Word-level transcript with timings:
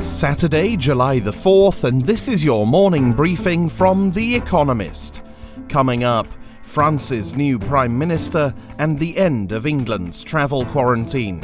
It's 0.00 0.08
Saturday, 0.08 0.78
July 0.78 1.18
the 1.18 1.30
4th, 1.30 1.84
and 1.84 2.00
this 2.00 2.26
is 2.26 2.42
your 2.42 2.66
morning 2.66 3.12
briefing 3.12 3.68
from 3.68 4.10
The 4.12 4.34
Economist. 4.34 5.20
Coming 5.68 6.04
up, 6.04 6.26
France's 6.62 7.36
new 7.36 7.58
Prime 7.58 7.98
Minister 7.98 8.54
and 8.78 8.98
the 8.98 9.18
end 9.18 9.52
of 9.52 9.66
England's 9.66 10.22
travel 10.22 10.64
quarantine. 10.64 11.42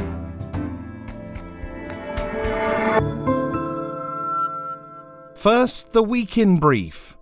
First, 5.35 5.93
the 5.93 6.01
week 6.01 6.39
in 6.39 6.57
brief. 6.57 7.16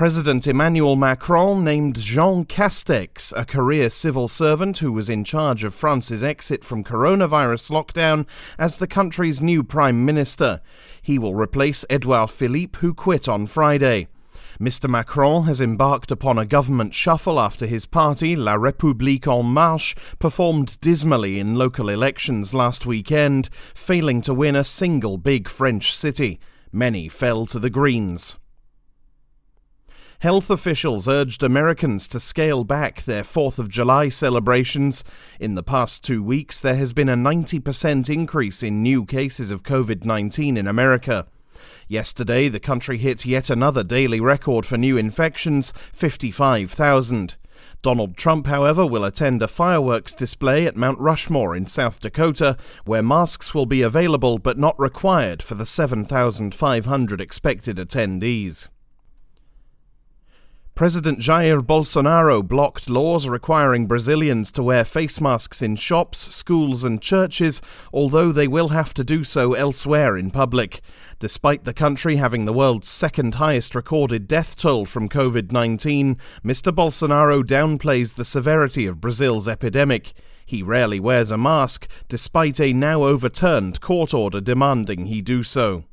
President 0.00 0.46
Emmanuel 0.46 0.96
Macron 0.96 1.62
named 1.62 2.00
Jean 2.00 2.46
Castex, 2.46 3.34
a 3.36 3.44
career 3.44 3.90
civil 3.90 4.28
servant 4.28 4.78
who 4.78 4.94
was 4.94 5.10
in 5.10 5.24
charge 5.24 5.62
of 5.62 5.74
France's 5.74 6.22
exit 6.22 6.64
from 6.64 6.82
coronavirus 6.82 7.70
lockdown, 7.70 8.26
as 8.58 8.78
the 8.78 8.86
country's 8.86 9.42
new 9.42 9.62
prime 9.62 10.02
minister. 10.06 10.62
He 11.02 11.18
will 11.18 11.34
replace 11.34 11.84
Edouard 11.90 12.30
Philippe, 12.30 12.78
who 12.78 12.94
quit 12.94 13.28
on 13.28 13.46
Friday. 13.46 14.08
Mr. 14.58 14.88
Macron 14.88 15.44
has 15.44 15.60
embarked 15.60 16.10
upon 16.10 16.38
a 16.38 16.46
government 16.46 16.94
shuffle 16.94 17.38
after 17.38 17.66
his 17.66 17.84
party, 17.84 18.34
La 18.34 18.54
République 18.54 19.26
En 19.26 19.44
Marche, 19.44 19.94
performed 20.18 20.80
dismally 20.80 21.38
in 21.38 21.56
local 21.56 21.90
elections 21.90 22.54
last 22.54 22.86
weekend, 22.86 23.50
failing 23.74 24.22
to 24.22 24.32
win 24.32 24.56
a 24.56 24.64
single 24.64 25.18
big 25.18 25.46
French 25.46 25.94
city. 25.94 26.40
Many 26.72 27.10
fell 27.10 27.44
to 27.44 27.58
the 27.58 27.68
Greens. 27.68 28.38
Health 30.20 30.50
officials 30.50 31.08
urged 31.08 31.42
Americans 31.42 32.06
to 32.08 32.20
scale 32.20 32.62
back 32.62 33.04
their 33.04 33.22
4th 33.22 33.58
of 33.58 33.70
July 33.70 34.10
celebrations. 34.10 35.02
In 35.38 35.54
the 35.54 35.62
past 35.62 36.04
two 36.04 36.22
weeks, 36.22 36.60
there 36.60 36.76
has 36.76 36.92
been 36.92 37.08
a 37.08 37.16
90% 37.16 38.14
increase 38.14 38.62
in 38.62 38.82
new 38.82 39.06
cases 39.06 39.50
of 39.50 39.62
COVID 39.62 40.04
19 40.04 40.58
in 40.58 40.66
America. 40.66 41.26
Yesterday, 41.88 42.50
the 42.50 42.60
country 42.60 42.98
hit 42.98 43.24
yet 43.24 43.48
another 43.48 43.82
daily 43.82 44.20
record 44.20 44.66
for 44.66 44.76
new 44.76 44.98
infections 44.98 45.72
55,000. 45.94 47.36
Donald 47.80 48.18
Trump, 48.18 48.46
however, 48.46 48.84
will 48.84 49.06
attend 49.06 49.42
a 49.42 49.48
fireworks 49.48 50.12
display 50.12 50.66
at 50.66 50.76
Mount 50.76 50.98
Rushmore 50.98 51.56
in 51.56 51.64
South 51.64 51.98
Dakota, 51.98 52.58
where 52.84 53.02
masks 53.02 53.54
will 53.54 53.64
be 53.64 53.80
available 53.80 54.38
but 54.38 54.58
not 54.58 54.78
required 54.78 55.42
for 55.42 55.54
the 55.54 55.64
7,500 55.64 57.22
expected 57.22 57.78
attendees. 57.78 58.68
President 60.80 61.18
Jair 61.18 61.60
Bolsonaro 61.60 62.42
blocked 62.42 62.88
laws 62.88 63.28
requiring 63.28 63.86
Brazilians 63.86 64.50
to 64.52 64.62
wear 64.62 64.82
face 64.82 65.20
masks 65.20 65.60
in 65.60 65.76
shops, 65.76 66.18
schools, 66.34 66.84
and 66.84 67.02
churches, 67.02 67.60
although 67.92 68.32
they 68.32 68.48
will 68.48 68.68
have 68.68 68.94
to 68.94 69.04
do 69.04 69.22
so 69.22 69.52
elsewhere 69.52 70.16
in 70.16 70.30
public. 70.30 70.80
Despite 71.18 71.64
the 71.64 71.74
country 71.74 72.16
having 72.16 72.46
the 72.46 72.54
world's 72.54 72.88
second 72.88 73.34
highest 73.34 73.74
recorded 73.74 74.26
death 74.26 74.56
toll 74.56 74.86
from 74.86 75.10
COVID 75.10 75.52
19, 75.52 76.16
Mr. 76.42 76.74
Bolsonaro 76.74 77.42
downplays 77.42 78.14
the 78.14 78.24
severity 78.24 78.86
of 78.86 79.02
Brazil's 79.02 79.46
epidemic. 79.46 80.14
He 80.46 80.62
rarely 80.62 80.98
wears 80.98 81.30
a 81.30 81.36
mask, 81.36 81.88
despite 82.08 82.58
a 82.58 82.72
now 82.72 83.02
overturned 83.02 83.82
court 83.82 84.14
order 84.14 84.40
demanding 84.40 85.04
he 85.04 85.20
do 85.20 85.42
so. 85.42 85.84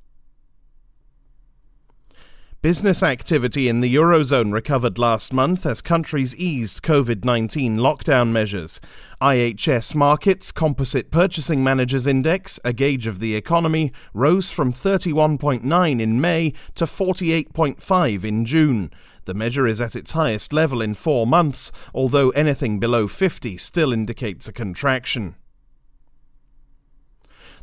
Business 2.63 3.03
activity 3.03 3.69
in 3.69 3.81
the 3.81 3.93
Eurozone 3.93 4.51
recovered 4.51 4.97
last 4.97 5.31
month 5.31 5.63
as 5.63 5.79
countries 5.79 6.35
eased 6.37 6.81
COVID 6.81 7.23
19 7.23 7.77
lockdown 7.77 8.31
measures. 8.31 8.81
IHS 9.21 9.93
Markit's 9.93 10.51
Composite 10.51 11.11
Purchasing 11.11 11.63
Managers 11.63 12.07
Index, 12.07 12.59
a 12.65 12.73
gauge 12.73 13.05
of 13.05 13.19
the 13.19 13.35
economy, 13.35 13.91
rose 14.11 14.49
from 14.49 14.73
31.9 14.73 16.01
in 16.01 16.19
May 16.19 16.51
to 16.73 16.85
48.5 16.85 18.23
in 18.23 18.43
June. 18.43 18.89
The 19.25 19.35
measure 19.35 19.67
is 19.67 19.79
at 19.79 19.95
its 19.95 20.13
highest 20.13 20.51
level 20.51 20.81
in 20.81 20.95
four 20.95 21.27
months, 21.27 21.71
although 21.93 22.31
anything 22.31 22.79
below 22.79 23.07
50 23.07 23.57
still 23.57 23.93
indicates 23.93 24.47
a 24.47 24.53
contraction. 24.53 25.35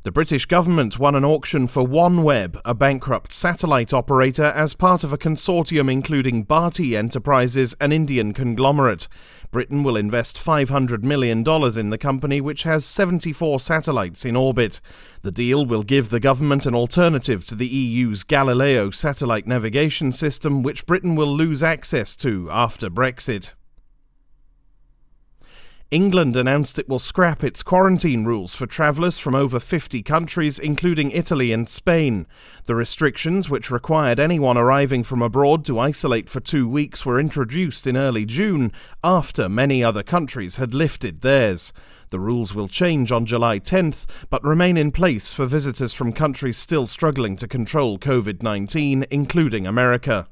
The 0.04 0.12
British 0.12 0.44
government 0.44 0.98
won 0.98 1.14
an 1.14 1.24
auction 1.24 1.66
for 1.66 1.82
OneWeb, 1.82 2.60
a 2.62 2.74
bankrupt 2.74 3.32
satellite 3.32 3.94
operator, 3.94 4.44
as 4.44 4.74
part 4.74 5.02
of 5.02 5.14
a 5.14 5.18
consortium 5.18 5.90
including 5.90 6.44
Bharti 6.44 6.94
Enterprises, 6.94 7.74
an 7.80 7.90
Indian 7.90 8.34
conglomerate. 8.34 9.08
Britain 9.50 9.82
will 9.82 9.96
invest 9.96 10.36
$500 10.36 11.02
million 11.04 11.38
in 11.38 11.88
the 11.88 11.96
company, 11.96 12.42
which 12.42 12.64
has 12.64 12.84
74 12.84 13.58
satellites 13.60 14.26
in 14.26 14.36
orbit. 14.36 14.78
The 15.22 15.32
deal 15.32 15.64
will 15.64 15.82
give 15.82 16.10
the 16.10 16.20
government 16.20 16.66
an 16.66 16.74
alternative 16.74 17.46
to 17.46 17.54
the 17.54 17.66
EU's 17.66 18.24
Galileo 18.24 18.90
satellite 18.90 19.46
navigation 19.46 20.12
system, 20.12 20.62
which 20.62 20.84
Britain 20.84 21.16
will 21.16 21.34
lose 21.34 21.62
access 21.62 22.14
to 22.16 22.46
after 22.50 22.90
Brexit. 22.90 23.52
England 25.94 26.36
announced 26.36 26.76
it 26.76 26.88
will 26.88 26.98
scrap 26.98 27.44
its 27.44 27.62
quarantine 27.62 28.24
rules 28.24 28.52
for 28.52 28.66
travellers 28.66 29.16
from 29.16 29.36
over 29.36 29.60
50 29.60 30.02
countries, 30.02 30.58
including 30.58 31.12
Italy 31.12 31.52
and 31.52 31.68
Spain. 31.68 32.26
The 32.64 32.74
restrictions, 32.74 33.48
which 33.48 33.70
required 33.70 34.18
anyone 34.18 34.58
arriving 34.58 35.04
from 35.04 35.22
abroad 35.22 35.64
to 35.66 35.78
isolate 35.78 36.28
for 36.28 36.40
two 36.40 36.68
weeks, 36.68 37.06
were 37.06 37.20
introduced 37.20 37.86
in 37.86 37.96
early 37.96 38.24
June, 38.24 38.72
after 39.04 39.48
many 39.48 39.84
other 39.84 40.02
countries 40.02 40.56
had 40.56 40.74
lifted 40.74 41.20
theirs. 41.20 41.72
The 42.10 42.18
rules 42.18 42.56
will 42.56 42.66
change 42.66 43.12
on 43.12 43.24
July 43.24 43.60
10th, 43.60 44.06
but 44.30 44.42
remain 44.42 44.76
in 44.76 44.90
place 44.90 45.30
for 45.30 45.46
visitors 45.46 45.94
from 45.94 46.12
countries 46.12 46.58
still 46.58 46.88
struggling 46.88 47.36
to 47.36 47.46
control 47.46 48.00
COVID 48.00 48.42
19, 48.42 49.06
including 49.12 49.64
America. 49.64 50.26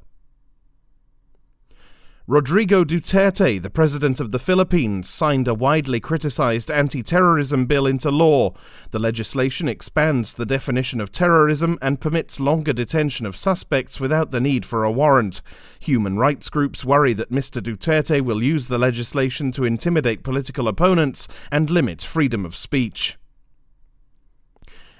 Rodrigo 2.25 2.85
Duterte, 2.85 3.61
the 3.61 3.69
president 3.69 4.21
of 4.21 4.31
the 4.31 4.39
Philippines, 4.39 5.09
signed 5.09 5.45
a 5.45 5.53
widely 5.53 5.99
criticized 5.99 6.71
anti 6.71 7.03
terrorism 7.03 7.65
bill 7.65 7.85
into 7.85 8.09
law. 8.09 8.53
The 8.91 8.99
legislation 8.99 9.67
expands 9.67 10.33
the 10.33 10.45
definition 10.45 11.01
of 11.01 11.11
terrorism 11.11 11.77
and 11.81 11.99
permits 11.99 12.39
longer 12.39 12.71
detention 12.71 13.25
of 13.25 13.35
suspects 13.35 13.99
without 13.99 14.31
the 14.31 14.39
need 14.39 14.65
for 14.65 14.85
a 14.85 14.91
warrant. 14.91 15.41
Human 15.81 16.17
rights 16.17 16.47
groups 16.47 16.85
worry 16.85 17.11
that 17.11 17.29
Mr. 17.29 17.61
Duterte 17.61 18.21
will 18.21 18.41
use 18.41 18.69
the 18.69 18.77
legislation 18.77 19.51
to 19.51 19.65
intimidate 19.65 20.23
political 20.23 20.69
opponents 20.69 21.27
and 21.51 21.69
limit 21.69 22.01
freedom 22.01 22.45
of 22.45 22.55
speech. 22.55 23.17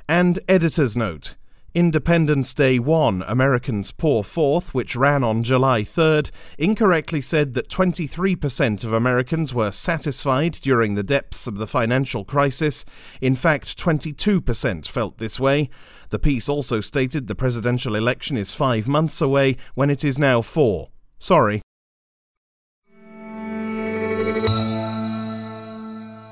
And 0.10 0.40
editor's 0.50 0.98
note. 0.98 1.36
Independence 1.76 2.54
Day 2.54 2.78
1, 2.78 3.24
Americans 3.26 3.92
Pour 3.92 4.24
Forth, 4.24 4.76
which 4.76 4.96
ran 4.96 5.24
on 5.24 5.42
July 5.42 5.82
3rd, 5.82 6.30
incorrectly 6.60 7.20
said 7.20 7.56
that 7.56 7.68
23% 7.68 8.84
of 8.84 8.94
Americans 8.94 9.56
were 9.56 9.72
satisfied 9.72 10.52
during 10.62 10.94
the 10.94 11.02
depths 11.02 11.48
of 11.48 11.58
the 11.58 11.66
financial 11.66 12.26
crisis. 12.26 12.86
In 13.22 13.34
fact, 13.34 13.76
22% 13.76 14.88
felt 14.88 15.18
this 15.18 15.40
way. 15.40 15.72
The 16.12 16.20
piece 16.20 16.48
also 16.48 16.80
stated 16.80 17.26
the 17.26 17.34
presidential 17.34 17.96
election 17.96 18.38
is 18.38 18.54
five 18.54 18.88
months 18.88 19.20
away 19.20 19.58
when 19.74 19.90
it 19.90 20.04
is 20.04 20.20
now 20.20 20.44
four. 20.44 20.90
Sorry. 21.18 21.64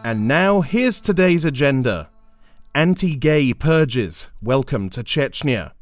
And 0.04 0.28
now, 0.28 0.62
here's 0.62 1.02
today's 1.02 1.46
agenda. 1.46 2.11
Anti 2.74 3.16
gay 3.16 3.54
purges. 3.54 4.30
Welcome 4.42 4.90
to 4.92 5.04
Chechnya. 5.04 5.74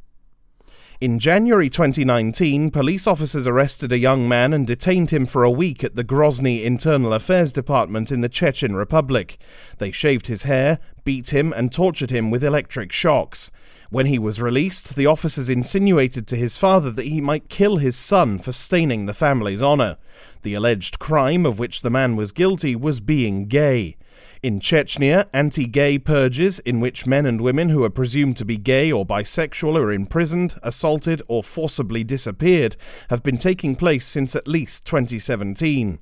In 0.99 1.19
January 1.19 1.69
2019, 1.69 2.71
police 2.71 3.05
officers 3.05 3.45
arrested 3.45 3.91
a 3.91 3.99
young 3.99 4.27
man 4.27 4.53
and 4.53 4.65
detained 4.65 5.11
him 5.11 5.27
for 5.27 5.43
a 5.43 5.51
week 5.51 5.83
at 5.83 5.95
the 5.95 6.03
Grozny 6.03 6.63
Internal 6.63 7.13
Affairs 7.13 7.53
Department 7.53 8.11
in 8.11 8.21
the 8.21 8.27
Chechen 8.27 8.75
Republic. 8.75 9.37
They 9.77 9.91
shaved 9.91 10.25
his 10.25 10.43
hair, 10.43 10.79
beat 11.03 11.31
him, 11.31 11.53
and 11.53 11.71
tortured 11.71 12.09
him 12.09 12.31
with 12.31 12.43
electric 12.43 12.91
shocks. 12.91 13.51
When 13.91 14.07
he 14.07 14.17
was 14.17 14.41
released, 14.41 14.95
the 14.95 15.05
officers 15.05 15.47
insinuated 15.47 16.25
to 16.27 16.35
his 16.35 16.57
father 16.57 16.89
that 16.89 17.05
he 17.05 17.21
might 17.21 17.49
kill 17.49 17.77
his 17.77 17.95
son 17.95 18.39
for 18.39 18.51
staining 18.51 19.05
the 19.05 19.13
family's 19.13 19.61
honor. 19.61 19.97
The 20.41 20.55
alleged 20.55 20.97
crime 20.97 21.45
of 21.45 21.59
which 21.59 21.83
the 21.83 21.91
man 21.91 22.15
was 22.15 22.31
guilty 22.31 22.75
was 22.75 22.99
being 22.99 23.45
gay. 23.45 23.95
In 24.41 24.61
Chechnya, 24.61 25.27
anti 25.33 25.65
gay 25.65 25.99
purges, 25.99 26.59
in 26.59 26.79
which 26.79 27.05
men 27.05 27.25
and 27.25 27.41
women 27.41 27.67
who 27.67 27.83
are 27.83 27.89
presumed 27.89 28.37
to 28.37 28.45
be 28.45 28.55
gay 28.55 28.89
or 28.89 29.05
bisexual 29.05 29.75
are 29.75 29.91
imprisoned, 29.91 30.55
assaulted, 30.63 31.21
or 31.27 31.43
forcibly 31.43 32.05
disappeared, 32.05 32.77
have 33.09 33.21
been 33.21 33.37
taking 33.37 33.75
place 33.75 34.05
since 34.05 34.37
at 34.37 34.47
least 34.47 34.85
2017. 34.85 35.99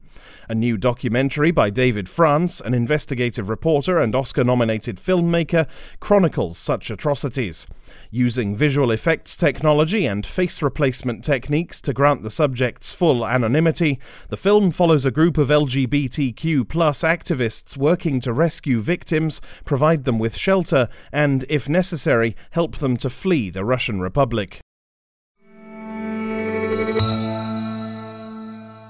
A 0.49 0.55
new 0.55 0.77
documentary 0.77 1.51
by 1.51 1.69
David 1.69 2.07
France, 2.07 2.61
an 2.61 2.73
investigative 2.73 3.49
reporter 3.49 3.99
and 3.99 4.15
Oscar 4.15 4.43
nominated 4.43 4.97
filmmaker, 4.97 5.67
chronicles 5.99 6.57
such 6.57 6.89
atrocities. 6.89 7.67
Using 8.11 8.55
visual 8.55 8.91
effects 8.91 9.35
technology 9.35 10.05
and 10.05 10.25
face 10.25 10.61
replacement 10.61 11.23
techniques 11.23 11.81
to 11.81 11.93
grant 11.93 12.23
the 12.23 12.29
subjects 12.29 12.91
full 12.91 13.25
anonymity, 13.25 13.99
the 14.29 14.37
film 14.37 14.71
follows 14.71 15.05
a 15.05 15.11
group 15.11 15.37
of 15.37 15.49
LGBTQ 15.49 16.65
activists 16.65 17.77
working 17.77 18.19
to 18.21 18.33
rescue 18.33 18.79
victims, 18.79 19.41
provide 19.65 20.03
them 20.03 20.19
with 20.19 20.35
shelter, 20.35 20.87
and, 21.11 21.45
if 21.49 21.67
necessary, 21.67 22.35
help 22.51 22.77
them 22.77 22.97
to 22.97 23.09
flee 23.09 23.49
the 23.49 23.65
Russian 23.65 23.99
Republic. 23.99 24.61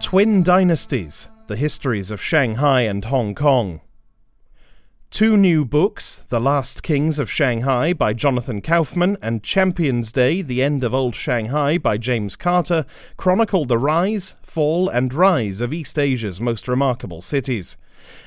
Twin 0.07 0.41
Dynasties 0.41 1.27
The 1.47 1.57
Histories 1.57 2.11
of 2.11 2.21
Shanghai 2.21 2.83
and 2.83 3.03
Hong 3.03 3.35
Kong. 3.35 3.81
Two 5.09 5.35
new 5.35 5.65
books, 5.65 6.23
The 6.29 6.39
Last 6.39 6.81
Kings 6.81 7.19
of 7.19 7.29
Shanghai 7.29 7.91
by 7.91 8.13
Jonathan 8.13 8.61
Kaufman 8.61 9.17
and 9.21 9.43
Champions 9.43 10.13
Day 10.13 10.41
The 10.41 10.63
End 10.63 10.85
of 10.85 10.95
Old 10.95 11.13
Shanghai 11.13 11.77
by 11.77 11.97
James 11.97 12.37
Carter, 12.37 12.85
chronicle 13.17 13.65
the 13.65 13.77
rise, 13.77 14.35
fall, 14.41 14.87
and 14.87 15.13
rise 15.13 15.59
of 15.59 15.73
East 15.73 15.99
Asia's 15.99 16.39
most 16.39 16.69
remarkable 16.69 17.19
cities. 17.19 17.75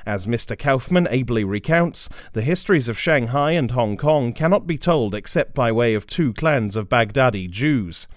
As 0.05 0.25
Mr. 0.25 0.57
Kaufman 0.57 1.07
ably 1.09 1.43
recounts, 1.43 2.09
the 2.33 2.41
histories 2.41 2.89
of 2.89 2.97
Shanghai 2.97 3.51
and 3.51 3.71
Hong 3.71 3.97
Kong 3.97 4.33
cannot 4.33 4.67
be 4.67 4.77
told 4.77 5.15
except 5.15 5.53
by 5.53 5.71
way 5.71 5.93
of 5.93 6.07
two 6.07 6.33
clans 6.33 6.75
of 6.75 6.89
Baghdadi 6.89 7.49
Jews. 7.49 8.07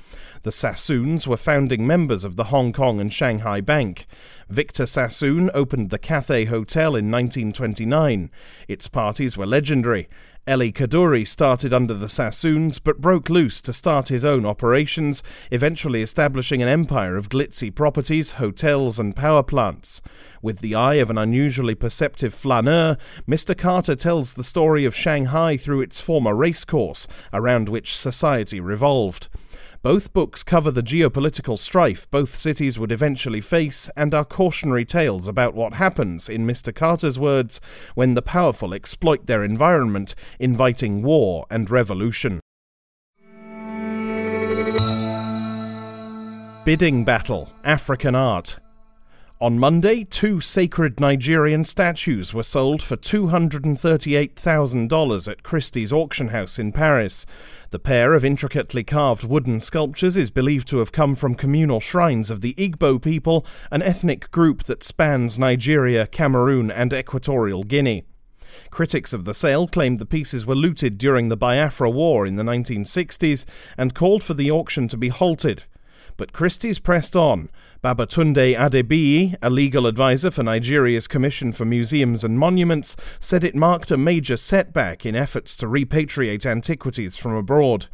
The 0.43 0.53
Sassoons 0.53 1.27
were 1.27 1.37
founding 1.37 1.87
members 1.87 2.25
of 2.25 2.37
the 2.37 2.45
Hong 2.45 2.73
Kong 2.73 3.01
and 3.01 3.13
Shanghai 3.13 3.61
Bank. 3.61 4.07
Victor 4.49 4.85
Sassoon 4.85 5.51
opened 5.55 5.91
the 5.91 5.99
Cathay 5.99 6.45
Hotel 6.45 6.97
in 6.97 7.11
1929. 7.11 8.31
Its 8.69 8.89
parties 8.89 9.37
were 9.37 9.47
legendary. 9.47 10.09
Elly 10.46 10.70
Kadoorie 10.70 11.26
started 11.26 11.73
under 11.73 11.94
the 11.94 12.08
Sassoons 12.08 12.79
but 12.79 13.00
broke 13.00 13.31
loose 13.31 13.62
to 13.62 13.73
start 13.73 14.08
his 14.08 14.26
own 14.26 14.44
operations, 14.44 15.23
eventually 15.50 16.02
establishing 16.02 16.61
an 16.61 16.69
empire 16.69 17.17
of 17.17 17.31
glitzy 17.31 17.75
properties, 17.75 18.32
hotels, 18.32 18.99
and 18.99 19.17
power 19.17 19.43
plants. 19.43 20.02
With 20.43 20.58
the 20.58 20.75
eye 20.75 20.96
of 20.96 21.08
an 21.08 21.17
unusually 21.17 21.75
perceptive 21.75 22.35
flaneur, 22.35 22.99
Mr. 23.26 23.56
Carter 23.56 23.96
tells 23.96 24.35
the 24.35 24.44
story 24.44 24.85
of 24.85 24.94
Shanghai 24.94 25.56
through 25.56 25.81
its 25.81 25.99
former 25.99 26.35
racecourse, 26.35 27.08
around 27.32 27.70
which 27.70 27.96
society 27.96 28.61
revolved. 28.61 29.29
Both 29.85 30.15
books 30.15 30.43
cover 30.43 30.71
the 30.71 30.83
geopolitical 30.83 31.59
strife 31.59 32.11
both 32.11 32.35
cities 32.35 32.79
would 32.79 32.91
eventually 32.91 33.43
face 33.43 33.91
and 33.99 34.15
are 34.15 34.25
cautionary 34.25 34.87
tales 34.87 35.29
about 35.29 35.53
what 35.53 35.75
happens, 35.75 36.27
in 36.27 36.47
Mr. 36.47 36.75
Carter's 36.75 37.19
words, 37.19 37.61
when 37.95 38.15
the 38.15 38.23
powerful 38.23 38.73
exploit 38.73 39.27
their 39.27 39.45
environment, 39.45 40.15
inviting 40.39 41.03
war 41.03 41.45
and 41.51 41.69
revolution. 41.69 42.41
Bidding 46.65 47.05
Battle 47.05 47.53
African 47.63 48.15
Art 48.15 48.59
on 49.44 49.58
Monday, 49.58 50.05
two 50.05 50.41
sacred 50.41 50.99
Nigerian 50.99 51.67
statues 51.67 52.32
were 52.32 52.43
sold 52.43 52.82
for 52.82 52.96
$238,000 52.96 55.31
at 55.31 55.43
Christie's 55.43 55.93
auction 55.93 56.29
house 56.29 56.58
in 56.58 56.73
Paris. 56.73 57.26
The 57.69 57.79
pair 57.79 58.14
of 58.14 58.25
intricately 58.25 58.82
carved 58.82 59.25
wooden 59.25 59.61
sculptures 59.61 60.17
is 60.17 60.31
believed 60.31 60.67
to 60.69 60.79
have 60.79 60.93
come 60.93 61.14
from 61.14 61.35
communal 61.35 61.79
shrines 61.79 62.31
of 62.31 62.41
the 62.41 62.55
Igbo 62.55 63.02
people, 63.02 63.44
an 63.70 63.82
ethnic 63.82 64.31
group 64.31 64.62
that 64.62 64.82
spans 64.82 65.38
Nigeria, 65.38 66.06
Cameroon, 66.06 66.70
and 66.70 66.94
Equatorial 66.94 67.64
Guinea. 67.64 68.06
Critics 68.70 69.12
of 69.12 69.26
the 69.26 69.35
sale 69.35 69.69
claimed 69.69 69.99
the 69.99 70.06
pieces 70.06 70.46
were 70.46 70.55
looted 70.55 70.96
during 70.96 71.29
the 71.29 71.37
Biafra 71.37 71.91
War 71.91 72.25
in 72.25 72.37
the 72.37 72.44
1960s 72.44 73.44
and 73.76 73.94
called 73.94 74.23
for 74.23 74.32
the 74.32 74.50
auction 74.50 74.88
to 74.88 74.96
be 74.96 75.11
halted. 75.11 75.64
But 76.17 76.33
Christie's 76.33 76.79
pressed 76.79 77.17
on. 77.17 77.51
Babatunde 77.83 78.57
Adebiyi, 78.57 79.37
a 79.43 79.51
legal 79.51 79.87
advisor 79.87 80.31
for 80.31 80.43
Nigeria's 80.43 81.09
Commission 81.09 81.51
for 81.51 81.65
Museums 81.65 82.23
and 82.23 82.39
Monuments, 82.39 82.97
said 83.19 83.43
it 83.43 83.57
marked 83.57 83.91
a 83.91 83.97
major 83.97 84.37
setback 84.37 85.05
in 85.05 85.17
efforts 85.17 85.57
to 85.57 85.67
repatriate 85.67 86.47
antiquities 86.47 87.17
from 87.17 87.35
abroad. 87.35 87.87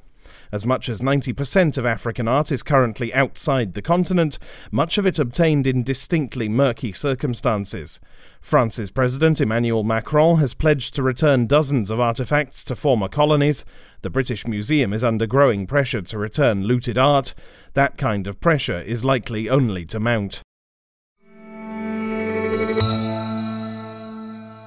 As 0.53 0.67
much 0.67 0.89
as 0.89 1.01
90% 1.01 1.79
of 1.79 1.87
African 1.87 2.27
art 2.27 2.51
is 2.51 2.63
currently 2.63 3.15
outside 3.15 3.75
the 3.75 3.83
continent, 3.83 4.39
much 4.73 4.99
of 4.99 5.07
it 5.07 5.19
obtained 5.19 5.67
in 5.67 5.85
distinctly 5.85 6.49
murky 6.49 6.93
circumstances. 6.93 8.01
France's 8.41 8.91
President 8.91 9.41
Emmanuel 9.41 9.85
Macron 9.85 10.39
has 10.39 10.55
pledged 10.55 10.95
to 10.95 11.03
return 11.03 11.47
dozens 11.47 11.91
of 11.91 12.01
artifacts 12.01 12.65
to 12.65 12.75
former 12.75 13.09
colonies. 13.09 13.65
The 14.03 14.11
British 14.11 14.47
Museum 14.47 14.93
is 14.93 15.05
under 15.05 15.27
growing 15.27 15.67
pressure 15.67 16.03
to 16.03 16.19
return 16.19 16.65
looted 16.65 16.99
art. 16.99 17.35
That 17.75 17.97
kind 17.97 18.27
of 18.27 18.41
pressure 18.41 18.81
is 18.81 19.05
likely 19.05 19.49
only 19.49 19.85
to 19.87 20.01
mount. 20.01 20.43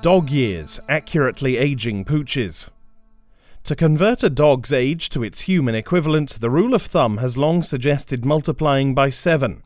Dog 0.01 0.30
years 0.30 0.80
accurately 0.89 1.57
aging 1.57 2.03
pooches. 2.06 2.69
To 3.65 3.77
convert 3.77 4.24
a 4.24 4.30
dog's 4.30 4.74
age 4.74 5.07
to 5.12 5.24
its 5.24 5.44
human 5.44 5.74
equivalent, 5.74 6.42
the 6.42 6.50
rule 6.50 6.74
of 6.74 6.81
thumb 6.81 7.19
has 7.19 7.38
long 7.38 7.63
suggested 7.63 8.25
multiplying 8.25 8.94
by 8.94 9.10
seven. 9.10 9.63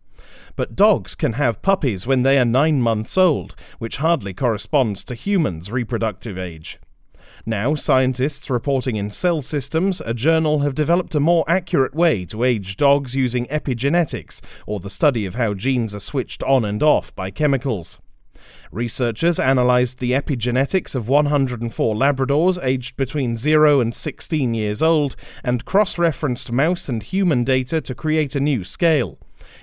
But 0.55 0.75
dogs 0.75 1.15
can 1.15 1.33
have 1.33 1.63
puppies 1.63 2.05
when 2.05 2.21
they 2.21 2.38
are 2.38 2.45
nine 2.45 2.79
months 2.79 3.17
old, 3.17 3.55
which 3.79 3.97
hardly 3.97 4.35
corresponds 4.35 5.03
to 5.05 5.15
humans' 5.15 5.71
reproductive 5.71 6.38
age. 6.38 6.79
Now, 7.44 7.73
scientists 7.73 8.51
reporting 8.51 8.97
in 8.97 9.09
Cell 9.09 9.41
Systems, 9.41 10.00
a 10.01 10.13
journal, 10.13 10.59
have 10.59 10.75
developed 10.75 11.15
a 11.15 11.19
more 11.19 11.43
accurate 11.47 11.95
way 11.95 12.23
to 12.25 12.43
age 12.43 12.77
dogs 12.77 13.15
using 13.15 13.47
epigenetics, 13.47 14.41
or 14.67 14.79
the 14.79 14.91
study 14.91 15.25
of 15.25 15.33
how 15.33 15.55
genes 15.55 15.95
are 15.95 16.00
switched 16.00 16.43
on 16.43 16.65
and 16.65 16.83
off 16.83 17.15
by 17.15 17.31
chemicals. 17.31 18.00
Researchers 18.71 19.39
analysed 19.39 19.99
the 19.99 20.11
epigenetics 20.11 20.95
of 20.95 21.07
104 21.07 21.95
Labradors 21.95 22.59
aged 22.61 22.97
between 22.97 23.37
0 23.37 23.79
and 23.79 23.95
16 23.95 24.53
years 24.53 24.81
old 24.81 25.15
and 25.43 25.65
cross 25.65 25.97
referenced 25.97 26.51
mouse 26.51 26.89
and 26.89 27.01
human 27.01 27.43
data 27.43 27.79
to 27.81 27.95
create 27.95 28.35
a 28.35 28.39
new 28.39 28.63
scale. 28.63 29.17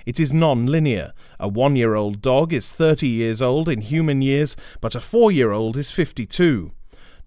It 0.05 0.19
is 0.19 0.33
non 0.33 0.65
linear. 0.65 1.13
A 1.39 1.47
one 1.47 1.75
year 1.75 1.95
old 1.95 2.21
dog 2.21 2.51
is 2.51 2.71
30 2.71 3.07
years 3.07 3.41
old 3.41 3.69
in 3.69 3.81
human 3.81 4.21
years, 4.21 4.55
but 4.81 4.95
a 4.95 4.99
four 4.99 5.31
year 5.31 5.51
old 5.51 5.77
is 5.77 5.91
52. 5.91 6.71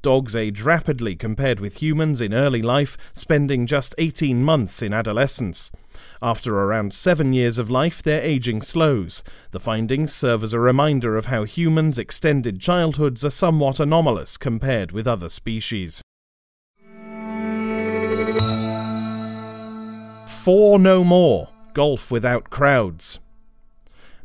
Dogs 0.00 0.36
age 0.36 0.62
rapidly 0.62 1.16
compared 1.16 1.58
with 1.58 1.82
humans 1.82 2.20
in 2.20 2.32
early 2.32 2.62
life, 2.62 2.96
spending 3.14 3.66
just 3.66 3.94
18 3.98 4.44
months 4.44 4.80
in 4.80 4.92
adolescence. 4.92 5.72
After 6.22 6.54
around 6.54 6.92
seven 6.92 7.32
years 7.32 7.58
of 7.58 7.70
life, 7.70 8.02
their 8.02 8.22
aging 8.22 8.62
slows. 8.62 9.24
The 9.50 9.60
findings 9.60 10.12
serve 10.12 10.44
as 10.44 10.52
a 10.52 10.60
reminder 10.60 11.16
of 11.16 11.26
how 11.26 11.44
humans' 11.44 11.98
extended 11.98 12.60
childhoods 12.60 13.24
are 13.24 13.30
somewhat 13.30 13.80
anomalous 13.80 14.36
compared 14.36 14.92
with 14.92 15.06
other 15.06 15.28
species. 15.28 16.00
Four 20.26 20.78
no 20.78 21.02
more 21.04 21.48
golf 21.74 22.10
without 22.10 22.50
crowds. 22.50 23.20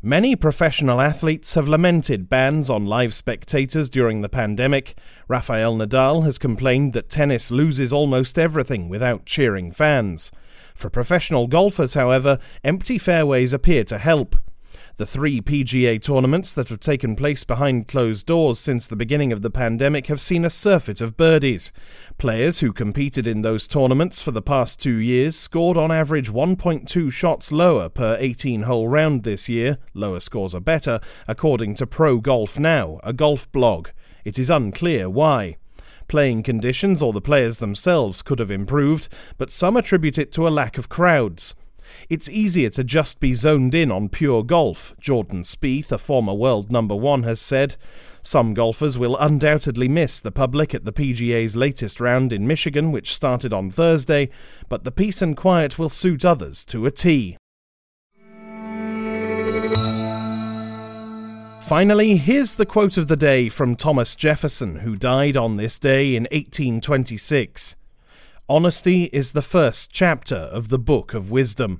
Many 0.06 0.36
professional 0.36 1.00
athletes 1.00 1.54
have 1.54 1.70
lamented 1.70 2.28
bans 2.28 2.70
on 2.70 2.86
live 2.86 3.14
spectators 3.14 3.90
during 3.90 4.20
the 4.20 4.28
pandemic. 4.28 4.98
Rafael 5.30 5.78
Nadal 5.78 6.26
has 6.26 6.38
complained 6.38 6.92
that 6.92 7.08
tennis 7.08 7.52
loses 7.52 7.94
almost 7.94 8.38
everything 8.38 8.90
without 8.90 9.26
cheering 9.26 9.72
fans. 9.72 10.30
For 10.76 10.90
professional 10.90 11.48
golfers, 11.48 11.94
however, 11.94 12.38
empty 12.66 12.98
fairways 12.98 13.54
appear 13.54 13.86
to 13.86 13.98
help. 13.98 14.36
The 14.96 15.08
three 15.08 15.42
PGA 15.42 16.00
tournaments 16.00 16.54
that 16.54 16.70
have 16.70 16.80
taken 16.80 17.16
place 17.16 17.44
behind 17.44 17.88
closed 17.88 18.28
doors 18.28 18.60
since 18.60 18.86
the 18.86 18.96
beginning 18.96 19.34
of 19.34 19.42
the 19.42 19.50
pandemic 19.50 20.06
have 20.06 20.22
seen 20.22 20.46
a 20.46 20.52
surfeit 20.52 21.02
of 21.02 21.18
birdies. 21.18 21.72
Players 22.20 22.60
who 22.60 22.72
competed 22.72 23.26
in 23.26 23.42
those 23.42 23.68
tournaments 23.68 24.22
for 24.22 24.30
the 24.30 24.40
past 24.40 24.80
two 24.80 24.98
years 24.98 25.36
scored 25.36 25.78
on 25.78 25.92
average 25.92 26.30
1.2 26.30 27.12
shots 27.12 27.52
lower 27.52 27.90
per 27.90 28.18
18 28.20 28.62
hole 28.62 28.88
round 28.88 29.24
this 29.24 29.50
year. 29.50 29.80
Lower 29.96 30.20
scores 30.20 30.54
are 30.54 30.62
better, 30.62 31.00
according 31.28 31.74
to 31.76 31.88
Pro 31.88 32.20
Golf 32.20 32.60
Now, 32.60 33.00
a 33.04 33.14
golf 33.14 33.52
blog. 33.52 33.90
It 34.24 34.38
is 34.38 34.52
unclear 34.52 35.10
why. 35.10 35.58
Playing 36.08 36.44
conditions 36.44 37.02
or 37.02 37.14
the 37.14 37.20
players 37.20 37.58
themselves 37.58 38.22
could 38.22 38.38
have 38.38 38.52
improved, 38.52 39.08
but 39.40 39.50
some 39.50 39.76
attribute 39.76 40.20
it 40.20 40.32
to 40.34 40.48
a 40.48 40.50
lack 40.50 40.78
of 40.78 40.88
crowds. 40.88 41.56
It's 42.10 42.30
easier 42.30 42.70
to 42.72 42.84
just 42.84 43.20
be 43.20 43.34
zoned 43.34 43.74
in 43.76 43.92
on 43.92 44.10
pure 44.10 44.44
golf, 44.44 44.94
Jordan 45.00 45.44
Spieth, 45.44 45.92
a 45.92 45.98
former 45.98 46.34
world 46.34 46.72
number 46.72 46.96
one, 46.96 47.24
has 47.24 47.40
said. 47.40 47.76
Some 48.22 48.54
golfers 48.54 48.98
will 48.98 49.18
undoubtedly 49.18 49.88
miss 49.88 50.20
the 50.20 50.32
public 50.32 50.74
at 50.74 50.86
the 50.86 50.94
PGA's 50.94 51.56
latest 51.56 52.00
round 52.00 52.32
in 52.32 52.48
Michigan, 52.48 52.92
which 52.92 53.14
started 53.14 53.54
on 53.54 53.70
Thursday, 53.70 54.30
but 54.70 54.84
the 54.84 54.92
peace 54.92 55.22
and 55.22 55.36
quiet 55.36 55.78
will 55.78 55.90
suit 55.90 56.24
others 56.24 56.64
to 56.66 56.86
a 56.86 56.92
T. 56.92 57.38
Finally, 61.62 62.18
here's 62.18 62.56
the 62.56 62.66
quote 62.66 62.98
of 62.98 63.08
the 63.08 63.16
day 63.16 63.50
from 63.50 63.76
Thomas 63.76 64.16
Jefferson, 64.16 64.78
who 64.80 64.96
died 64.96 65.38
on 65.38 65.56
this 65.56 65.80
day 65.80 66.16
in 66.16 66.24
1826 66.24 67.78
Honesty 68.50 69.06
is 69.06 69.32
the 69.32 69.42
first 69.42 69.90
chapter 69.90 70.36
of 70.36 70.68
the 70.68 70.78
Book 70.78 71.14
of 71.14 71.32
Wisdom. 71.32 71.80